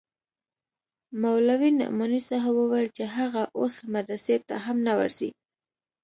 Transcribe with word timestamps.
مولوي 1.21 1.69
نعماني 1.79 2.19
صاحب 2.29 2.55
وويل 2.61 2.87
چې 2.97 3.03
هغه 3.17 3.43
اوس 3.59 3.75
مدرسې 3.93 4.35
ته 4.47 4.55
هم 4.65 4.77
نه 4.87 4.93
ورځي. 4.99 5.29